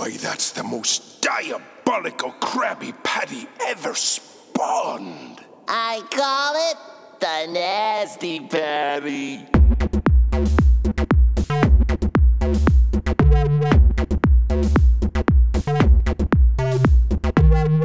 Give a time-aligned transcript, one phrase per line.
[0.00, 5.44] Boy, that's the most diabolical Krabby Patty ever spawned.
[5.68, 6.78] I call it
[7.20, 9.44] the Nasty Patty.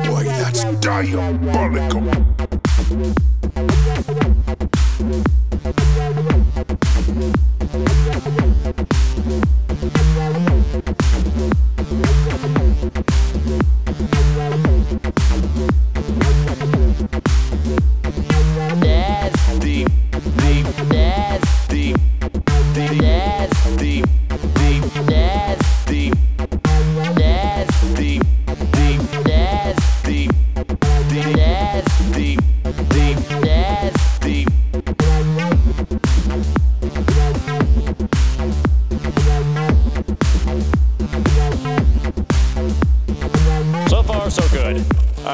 [0.08, 1.45] Boy, that's diabolical.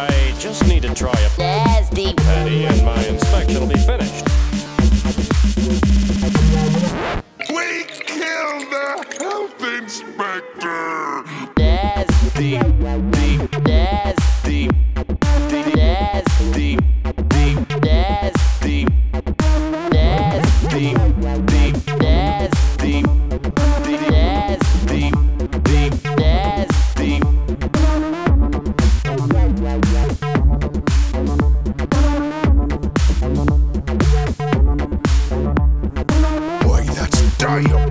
[0.04, 2.16] I just need to try a Nasty.
[2.16, 4.26] patty and my inspection will be finished.
[7.50, 11.24] We killed the health inspector!
[11.56, 12.58] Nasty.
[13.62, 14.68] Nasty.
[15.36, 15.70] Nasty.
[15.76, 16.78] Nasty.
[17.84, 18.86] Nasty.
[19.92, 21.61] Nasty.
[37.52, 37.91] Fire.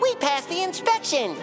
[0.00, 1.36] We passed the inspection.